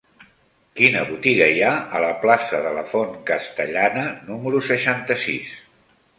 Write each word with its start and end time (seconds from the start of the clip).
Quina 0.77 1.03
botiga 1.09 1.49
hi 1.55 1.61
ha 1.67 1.73
a 1.99 2.01
la 2.05 2.09
plaça 2.23 2.63
de 2.65 2.73
la 2.79 2.85
Font 2.95 3.13
Castellana 3.29 4.09
número 4.33 4.65
seixanta-sis? 4.73 5.55